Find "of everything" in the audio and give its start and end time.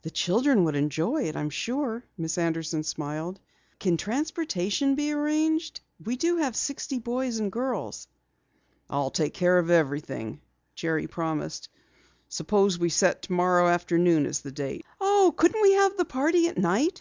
9.58-10.40